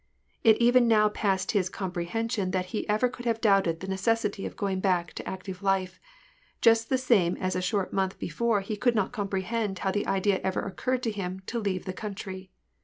[0.43, 0.65] It now
[1.05, 4.79] even passed his comprehen sion that he could ever have doubted the necessity of going
[4.79, 5.99] back to active life,
[6.59, 10.39] just the same as a short month before he could not comprehend how the idea
[10.41, 12.49] ever occurred to him to leave the country.